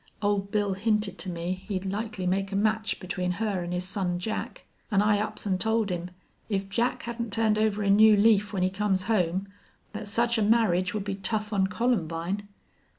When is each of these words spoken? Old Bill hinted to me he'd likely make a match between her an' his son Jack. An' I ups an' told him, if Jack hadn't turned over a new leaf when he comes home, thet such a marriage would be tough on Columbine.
Old 0.19 0.49
Bill 0.49 0.73
hinted 0.73 1.19
to 1.19 1.29
me 1.29 1.63
he'd 1.67 1.85
likely 1.85 2.25
make 2.25 2.51
a 2.51 2.55
match 2.55 2.99
between 2.99 3.33
her 3.33 3.63
an' 3.63 3.71
his 3.71 3.83
son 3.87 4.17
Jack. 4.17 4.65
An' 4.89 4.99
I 4.99 5.19
ups 5.19 5.45
an' 5.45 5.59
told 5.59 5.91
him, 5.91 6.09
if 6.49 6.67
Jack 6.69 7.03
hadn't 7.03 7.31
turned 7.31 7.59
over 7.59 7.83
a 7.83 7.89
new 7.91 8.17
leaf 8.17 8.51
when 8.51 8.63
he 8.63 8.71
comes 8.71 9.03
home, 9.03 9.47
thet 9.93 10.07
such 10.07 10.39
a 10.39 10.41
marriage 10.41 10.95
would 10.95 11.03
be 11.03 11.13
tough 11.13 11.53
on 11.53 11.67
Columbine. 11.67 12.47